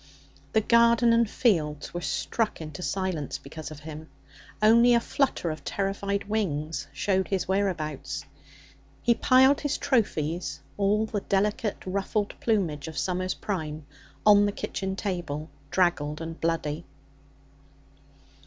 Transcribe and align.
The 0.53 0.61
garden 0.61 1.13
and 1.13 1.29
fields 1.29 1.93
were 1.93 2.01
struck 2.01 2.59
into 2.59 2.81
silence 2.81 3.37
because 3.37 3.69
of 3.69 3.81
him; 3.81 4.09
only 4.59 4.95
a 4.95 4.99
flutter 4.99 5.51
of 5.51 5.63
terrified 5.63 6.27
wings 6.27 6.87
showed 6.91 7.27
his 7.27 7.47
whereabouts. 7.47 8.25
He 9.03 9.13
piled 9.13 9.61
his 9.61 9.77
trophies 9.77 10.59
all 10.75 11.05
the 11.05 11.21
delicate 11.21 11.83
ruffled 11.85 12.33
plumage 12.39 12.87
of 12.87 12.97
summer's 12.97 13.35
prime 13.35 13.85
on 14.25 14.47
the 14.47 14.51
kitchen 14.51 14.95
table, 14.95 15.51
draggled 15.69 16.19
and 16.19 16.41
bloody. 16.41 16.83